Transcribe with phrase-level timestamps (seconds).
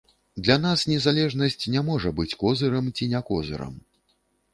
[0.45, 3.77] Для нас незалежнасць не можа быць козырам ці не козырам.